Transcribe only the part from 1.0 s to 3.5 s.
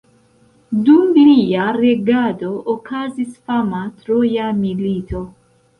lia regado okazis